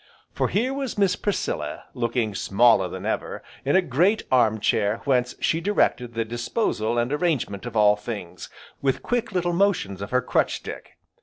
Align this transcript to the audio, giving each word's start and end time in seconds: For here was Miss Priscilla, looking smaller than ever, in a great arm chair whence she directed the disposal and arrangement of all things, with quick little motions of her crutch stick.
For 0.31 0.47
here 0.47 0.73
was 0.73 0.97
Miss 0.97 1.15
Priscilla, 1.15 1.83
looking 1.93 2.33
smaller 2.33 2.87
than 2.87 3.05
ever, 3.05 3.43
in 3.63 3.75
a 3.75 3.83
great 3.83 4.23
arm 4.31 4.59
chair 4.59 5.01
whence 5.05 5.35
she 5.39 5.61
directed 5.61 6.15
the 6.15 6.25
disposal 6.25 6.97
and 6.97 7.13
arrangement 7.13 7.67
of 7.67 7.77
all 7.77 7.95
things, 7.95 8.49
with 8.81 9.03
quick 9.03 9.31
little 9.31 9.53
motions 9.53 10.01
of 10.01 10.09
her 10.09 10.23
crutch 10.23 10.55
stick. 10.55 10.93